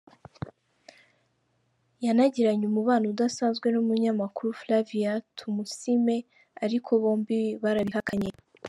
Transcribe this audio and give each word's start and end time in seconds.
Yanagiranye 2.05 2.65
umubano 2.67 3.05
udasanzwe 3.13 3.67
n’umunyamakuru 3.71 4.49
Flavia 4.61 5.11
Tumusiime 5.37 6.17
ariko 6.63 6.89
bombi 7.01 7.39
barabihakanye. 7.63 8.29